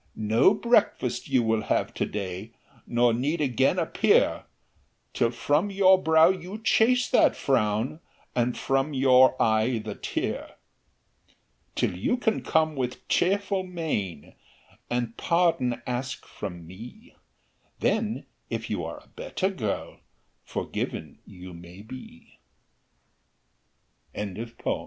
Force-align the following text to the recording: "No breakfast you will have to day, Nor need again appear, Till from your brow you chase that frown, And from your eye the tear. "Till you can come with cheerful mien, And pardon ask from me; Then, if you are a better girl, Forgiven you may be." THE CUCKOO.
"No 0.15 0.55
breakfast 0.55 1.29
you 1.29 1.43
will 1.43 1.61
have 1.61 1.93
to 1.93 2.07
day, 2.07 2.53
Nor 2.87 3.13
need 3.13 3.39
again 3.39 3.77
appear, 3.77 4.45
Till 5.13 5.29
from 5.29 5.69
your 5.69 6.01
brow 6.01 6.29
you 6.29 6.57
chase 6.57 7.07
that 7.11 7.35
frown, 7.35 7.99
And 8.35 8.57
from 8.57 8.95
your 8.95 9.39
eye 9.39 9.77
the 9.77 9.93
tear. 9.93 10.55
"Till 11.75 11.95
you 11.95 12.17
can 12.17 12.41
come 12.41 12.75
with 12.75 13.07
cheerful 13.09 13.61
mien, 13.61 14.33
And 14.89 15.15
pardon 15.17 15.83
ask 15.85 16.25
from 16.25 16.65
me; 16.65 17.13
Then, 17.79 18.25
if 18.49 18.71
you 18.71 18.83
are 18.83 19.03
a 19.03 19.07
better 19.15 19.51
girl, 19.51 19.99
Forgiven 20.43 21.19
you 21.27 21.53
may 21.53 21.83
be." 21.83 22.39
THE 24.15 24.25
CUCKOO. 24.45 24.79